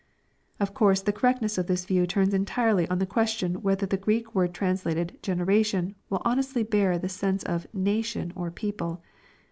Of 0.59 0.73
course 0.73 1.03
the 1.03 1.13
correctness 1.13 1.59
of 1.59 1.67
this 1.67 1.85
view 1.85 2.07
turns 2.07 2.33
entirely 2.33 2.87
on 2.87 2.97
the 2.97 3.05
question 3.05 3.61
whether 3.61 3.85
the 3.85 3.97
G 3.99 4.03
reek 4.07 4.33
word 4.33 4.51
translated" 4.51 5.19
generation," 5.21 5.93
will 6.09 6.23
honestly 6.25 6.63
bear 6.63 6.97
the 6.97 7.07
sense 7.07 7.43
of 7.43 7.67
'* 7.69 7.71
nation," 7.91 8.33
or 8.35 8.49
people." 8.49 9.03